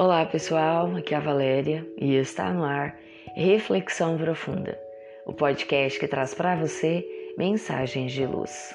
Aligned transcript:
Olá 0.00 0.24
pessoal, 0.24 0.96
aqui 0.96 1.12
é 1.12 1.18
a 1.18 1.20
Valéria 1.20 1.86
e 2.00 2.14
está 2.14 2.50
no 2.54 2.64
ar 2.64 2.96
Reflexão 3.34 4.16
Profunda, 4.16 4.80
o 5.26 5.32
podcast 5.34 6.00
que 6.00 6.08
traz 6.08 6.32
para 6.32 6.56
você 6.56 7.06
mensagens 7.36 8.10
de 8.10 8.24
luz. 8.24 8.74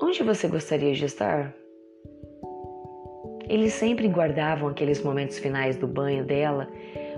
Onde 0.00 0.22
você 0.22 0.48
gostaria 0.48 0.94
de 0.94 1.04
estar? 1.04 1.54
Eles 3.50 3.74
sempre 3.74 4.08
guardavam 4.08 4.70
aqueles 4.70 5.04
momentos 5.04 5.38
finais 5.38 5.76
do 5.76 5.86
banho 5.86 6.24
dela 6.24 6.66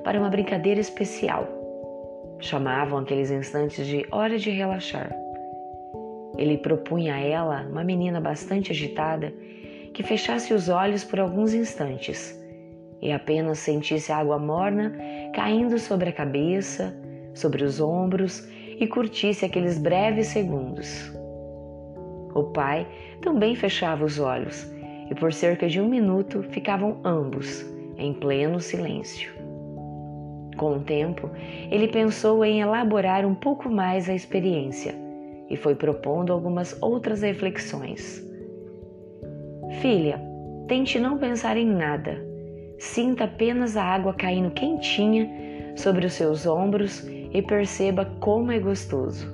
para 0.02 0.18
uma 0.18 0.30
brincadeira 0.30 0.80
especial. 0.80 1.46
Chamavam 2.40 2.98
aqueles 2.98 3.30
instantes 3.30 3.86
de 3.86 4.04
hora 4.10 4.36
de 4.36 4.50
relaxar. 4.50 5.14
Ele 6.36 6.58
propunha 6.58 7.14
a 7.14 7.20
ela, 7.20 7.68
uma 7.70 7.84
menina 7.84 8.20
bastante 8.20 8.72
agitada, 8.72 9.32
que 9.92 10.02
fechasse 10.02 10.52
os 10.54 10.68
olhos 10.68 11.04
por 11.04 11.20
alguns 11.20 11.54
instantes 11.54 12.38
e 13.02 13.10
apenas 13.12 13.58
sentisse 13.58 14.12
a 14.12 14.18
água 14.18 14.38
morna 14.38 14.92
caindo 15.34 15.78
sobre 15.78 16.10
a 16.10 16.12
cabeça, 16.12 16.94
sobre 17.34 17.64
os 17.64 17.80
ombros 17.80 18.46
e 18.78 18.86
curtisse 18.86 19.44
aqueles 19.44 19.78
breves 19.78 20.28
segundos. 20.28 21.12
O 22.34 22.44
pai 22.44 22.86
também 23.20 23.54
fechava 23.54 24.04
os 24.04 24.18
olhos 24.18 24.70
e 25.10 25.14
por 25.14 25.32
cerca 25.32 25.68
de 25.68 25.80
um 25.80 25.88
minuto 25.88 26.42
ficavam 26.44 27.00
ambos 27.04 27.64
em 27.98 28.14
pleno 28.14 28.60
silêncio. 28.60 29.32
Com 30.56 30.76
o 30.76 30.80
tempo, 30.80 31.30
ele 31.70 31.88
pensou 31.88 32.44
em 32.44 32.60
elaborar 32.60 33.24
um 33.24 33.34
pouco 33.34 33.70
mais 33.70 34.08
a 34.08 34.14
experiência 34.14 34.94
e 35.48 35.56
foi 35.56 35.74
propondo 35.74 36.32
algumas 36.32 36.80
outras 36.80 37.22
reflexões. 37.22 38.29
Filha, 39.78 40.20
tente 40.66 40.98
não 40.98 41.16
pensar 41.16 41.56
em 41.56 41.66
nada. 41.66 42.18
Sinta 42.78 43.24
apenas 43.24 43.76
a 43.76 43.84
água 43.84 44.12
caindo 44.12 44.50
quentinha 44.50 45.28
sobre 45.76 46.04
os 46.06 46.14
seus 46.14 46.46
ombros 46.46 47.06
e 47.32 47.40
perceba 47.40 48.04
como 48.20 48.50
é 48.50 48.58
gostoso. 48.58 49.26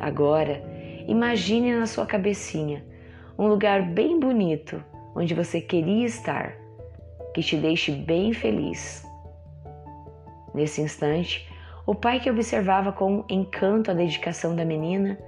Agora, 0.00 0.62
imagine 1.06 1.74
na 1.74 1.86
sua 1.86 2.04
cabecinha 2.04 2.84
um 3.38 3.46
lugar 3.46 3.82
bem 3.82 4.18
bonito 4.18 4.82
onde 5.14 5.34
você 5.34 5.60
queria 5.60 6.06
estar, 6.06 6.54
que 7.32 7.42
te 7.42 7.56
deixe 7.56 7.92
bem 7.92 8.32
feliz. 8.32 9.06
Nesse 10.54 10.80
instante, 10.80 11.48
o 11.86 11.94
pai 11.94 12.20
que 12.20 12.30
observava 12.30 12.92
com 12.92 13.24
encanto 13.28 13.90
a 13.90 13.94
dedicação 13.94 14.54
da 14.54 14.64
menina, 14.64 15.18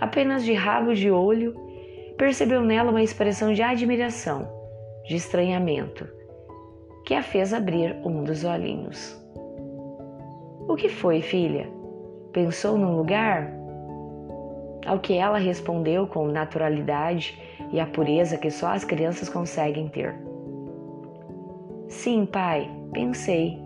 apenas 0.00 0.44
de 0.44 0.52
rabo 0.54 0.94
de 0.94 1.10
olho, 1.10 1.67
percebeu 2.18 2.60
nela 2.62 2.90
uma 2.90 3.02
expressão 3.02 3.54
de 3.54 3.62
admiração, 3.62 4.48
de 5.06 5.14
estranhamento, 5.14 6.06
que 7.06 7.14
a 7.14 7.22
fez 7.22 7.54
abrir 7.54 7.96
um 8.04 8.24
dos 8.24 8.44
olhinhos. 8.44 9.16
O 10.68 10.74
que 10.74 10.88
foi, 10.88 11.22
filha? 11.22 11.70
Pensou 12.32 12.76
num 12.76 12.96
lugar? 12.96 13.50
Ao 14.84 14.98
que 14.98 15.14
ela 15.14 15.38
respondeu 15.38 16.06
com 16.06 16.26
naturalidade 16.26 17.40
e 17.72 17.78
a 17.78 17.86
pureza 17.86 18.36
que 18.36 18.50
só 18.50 18.68
as 18.68 18.84
crianças 18.84 19.28
conseguem 19.28 19.88
ter. 19.88 20.14
Sim, 21.88 22.26
pai, 22.26 22.70
pensei. 22.92 23.58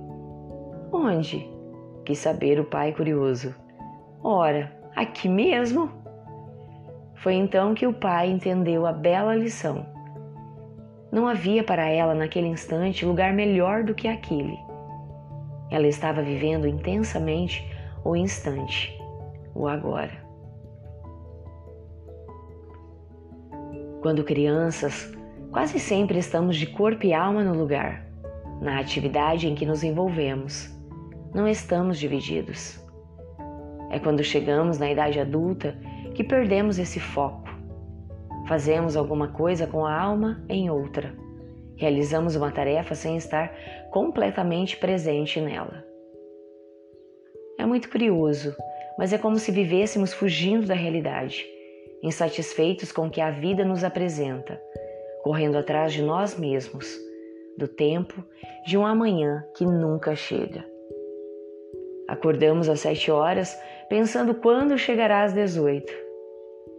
Onde? 0.93 1.51
Quis 2.05 2.19
saber 2.19 2.61
o 2.61 2.65
pai 2.65 2.93
curioso. 2.93 3.55
Ora, 4.23 4.73
aqui 4.95 5.29
mesmo? 5.29 6.02
Foi 7.23 7.35
então 7.35 7.73
que 7.73 7.87
o 7.87 7.93
pai 7.93 8.29
entendeu 8.29 8.85
a 8.85 8.93
bela 8.93 9.37
lição. 9.37 9.87
Não 11.13 11.29
havia 11.29 11.63
para 11.63 11.89
ela 11.89 12.17
naquele 12.17 12.49
instante 12.49 13.07
lugar 13.07 13.33
melhor 13.33 13.85
do 13.85 13.95
que 13.95 14.09
aquele. 14.09 14.59
Ela 15.71 15.87
estava 15.87 16.21
vivendo 16.21 16.67
intensamente 16.67 17.65
o 18.05 18.17
instante, 18.17 18.93
o 19.55 19.69
agora. 19.69 20.11
Quando 24.01 24.25
crianças, 24.25 25.17
quase 25.53 25.79
sempre 25.79 26.19
estamos 26.19 26.57
de 26.57 26.67
corpo 26.67 27.07
e 27.07 27.15
alma 27.15 27.45
no 27.45 27.55
lugar, 27.55 28.05
na 28.61 28.81
atividade 28.81 29.47
em 29.47 29.55
que 29.55 29.65
nos 29.65 29.85
envolvemos. 29.85 30.77
Não 31.33 31.47
estamos 31.47 32.01
divididos. 32.01 32.85
É 33.91 34.01
quando 34.01 34.25
chegamos 34.25 34.77
na 34.81 34.91
idade 34.91 35.21
adulta 35.21 35.79
que 36.13 36.23
perdemos 36.23 36.79
esse 36.79 37.01
foco. 37.01 37.49
Fazemos 38.47 38.97
alguma 38.97 39.29
coisa 39.29 39.67
com 39.67 39.87
a 39.87 39.99
alma 39.99 40.45
em 40.49 40.69
outra. 40.71 41.15
Realizamos 41.77 42.37
uma 42.37 42.51
tarefa 42.51 42.95
sem 42.95 43.17
estar 43.17 43.53
completamente 43.91 44.77
presente 44.77 45.41
nela. 45.41 45.85
É 47.59 47.65
muito 47.65 47.89
curioso, 47.89 48.55
mas 48.99 49.13
é 49.13 49.19
como 49.19 49.39
se 49.39 49.51
vivêssemos 49.53 50.13
fugindo 50.13 50.67
da 50.67 50.75
realidade, 50.75 51.47
insatisfeitos 52.03 52.91
com 52.91 53.07
o 53.07 53.11
que 53.11 53.21
a 53.21 53.31
vida 53.31 53.65
nos 53.65 53.85
apresenta, 53.85 54.61
correndo 55.23 55.57
atrás 55.57 55.93
de 55.93 56.03
nós 56.03 56.39
mesmos, 56.39 56.99
do 57.57 57.69
tempo 57.69 58.25
de 58.67 58.77
um 58.77 58.85
amanhã 58.85 59.45
que 59.57 59.65
nunca 59.65 60.17
chega. 60.17 60.65
Acordamos 62.09 62.69
às 62.69 62.81
sete 62.81 63.11
horas 63.11 63.57
pensando 63.93 64.33
quando 64.33 64.79
chegará 64.79 65.23
às 65.23 65.35
dezoito. 65.35 65.93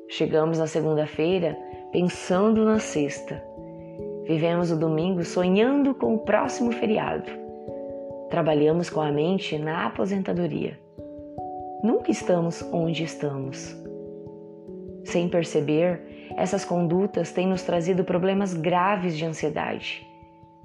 Chegamos 0.09 0.57
na 0.57 0.65
segunda-feira 0.65 1.55
pensando 1.91 2.65
na 2.65 2.79
sexta. 2.79 3.39
Vivemos 4.25 4.71
o 4.71 4.75
domingo 4.75 5.23
sonhando 5.23 5.93
com 5.93 6.15
o 6.15 6.19
próximo 6.25 6.71
feriado. 6.71 7.29
Trabalhamos 8.31 8.89
com 8.89 8.99
a 8.99 9.11
mente 9.11 9.59
na 9.59 9.85
aposentadoria. 9.85 10.75
Nunca 11.83 12.09
estamos 12.09 12.63
onde 12.73 13.03
estamos. 13.03 13.77
Sem 15.03 15.29
perceber, 15.29 16.31
essas 16.35 16.65
condutas 16.65 17.31
têm 17.31 17.45
nos 17.45 17.61
trazido 17.61 18.03
problemas 18.03 18.55
graves 18.55 19.15
de 19.15 19.23
ansiedade, 19.23 20.03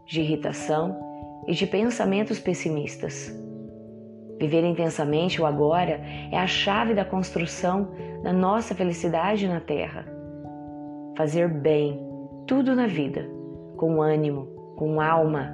de 0.06 0.22
irritação 0.22 0.98
e 1.46 1.52
de 1.52 1.66
pensamentos 1.66 2.38
pessimistas. 2.38 3.47
Viver 4.38 4.64
intensamente 4.64 5.42
o 5.42 5.46
agora 5.46 6.00
é 6.30 6.38
a 6.38 6.46
chave 6.46 6.94
da 6.94 7.04
construção 7.04 7.88
da 8.22 8.32
nossa 8.32 8.74
felicidade 8.74 9.48
na 9.48 9.60
Terra. 9.60 10.06
Fazer 11.16 11.48
bem, 11.48 12.00
tudo 12.46 12.74
na 12.74 12.86
vida, 12.86 13.28
com 13.76 14.00
ânimo, 14.00 14.46
com 14.76 15.00
alma, 15.00 15.52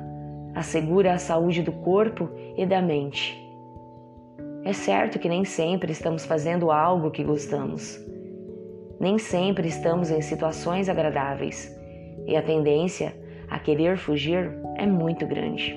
assegura 0.55 1.15
a 1.15 1.19
saúde 1.19 1.63
do 1.63 1.73
corpo 1.73 2.29
e 2.57 2.67
da 2.67 2.83
mente. 2.83 3.43
É 4.65 4.73
certo 4.73 5.19
que 5.19 5.29
nem 5.29 5.45
sempre 5.45 5.93
estamos 5.93 6.25
fazendo 6.25 6.71
algo 6.71 7.11
que 7.11 7.25
gostamos. 7.25 7.99
Nem 9.01 9.19
sempre 9.19 9.69
estamos 9.69 10.11
em 10.11 10.21
situações 10.21 10.89
agradáveis 10.89 11.75
e 12.27 12.37
a 12.37 12.43
tendência 12.43 13.15
a 13.49 13.59
querer 13.59 13.97
fugir 13.97 14.51
é 14.77 14.87
muito 14.87 15.27
grande. 15.27 15.75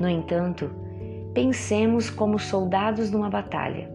No 0.00 0.08
entanto, 0.08 0.70
Pensemos 1.32 2.10
como 2.10 2.40
soldados 2.40 3.08
numa 3.08 3.30
batalha, 3.30 3.88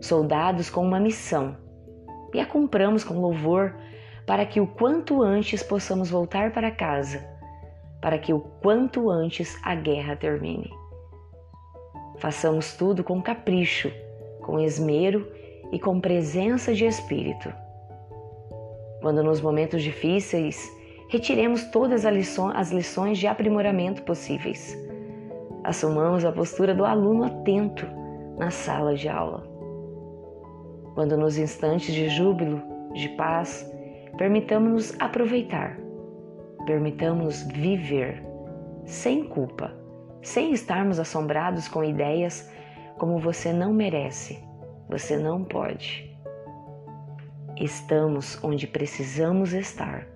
soldados 0.00 0.70
com 0.70 0.86
uma 0.86 1.00
missão, 1.00 1.56
e 2.32 2.38
a 2.38 2.46
cumpramos 2.46 3.02
com 3.02 3.14
louvor 3.14 3.74
para 4.24 4.46
que 4.46 4.60
o 4.60 4.66
quanto 4.66 5.22
antes 5.22 5.60
possamos 5.60 6.08
voltar 6.08 6.52
para 6.52 6.70
casa, 6.70 7.18
para 8.00 8.16
que 8.16 8.32
o 8.32 8.38
quanto 8.38 9.10
antes 9.10 9.58
a 9.64 9.74
guerra 9.74 10.14
termine. 10.14 10.70
Façamos 12.18 12.76
tudo 12.76 13.02
com 13.02 13.20
capricho, 13.20 13.90
com 14.40 14.60
esmero 14.60 15.28
e 15.72 15.80
com 15.80 16.00
presença 16.00 16.72
de 16.72 16.84
espírito. 16.84 17.52
Quando 19.00 19.20
nos 19.20 19.40
momentos 19.40 19.82
difíceis, 19.82 20.70
retiremos 21.08 21.64
todas 21.72 22.06
as 22.06 22.70
lições 22.70 23.18
de 23.18 23.26
aprimoramento 23.26 24.02
possíveis 24.02 24.91
assumamos 25.64 26.24
a 26.24 26.32
postura 26.32 26.74
do 26.74 26.84
aluno 26.84 27.24
atento 27.24 27.86
na 28.38 28.50
sala 28.50 28.94
de 28.94 29.08
aula. 29.08 29.42
Quando 30.94 31.16
nos 31.16 31.38
instantes 31.38 31.94
de 31.94 32.08
júbilo, 32.08 32.62
de 32.92 33.08
paz, 33.10 33.70
permitamos-nos 34.18 34.94
aproveitar, 35.00 35.78
permitamos-nos 36.66 37.42
viver 37.42 38.22
sem 38.84 39.24
culpa, 39.24 39.72
sem 40.20 40.52
estarmos 40.52 40.98
assombrados 40.98 41.68
com 41.68 41.82
ideias 41.82 42.50
como 42.98 43.18
você 43.18 43.52
não 43.52 43.72
merece, 43.72 44.38
você 44.88 45.16
não 45.16 45.44
pode. 45.44 46.10
Estamos 47.56 48.42
onde 48.42 48.66
precisamos 48.66 49.52
estar. 49.52 50.06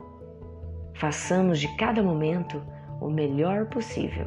Façamos 0.94 1.58
de 1.58 1.69
cada 1.76 2.02
momento 2.02 2.62
o 3.00 3.08
melhor 3.08 3.66
possível. 3.66 4.26